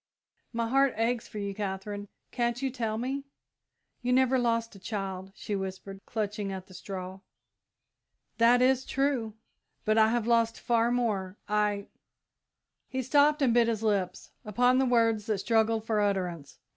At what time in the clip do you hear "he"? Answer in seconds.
12.89-13.03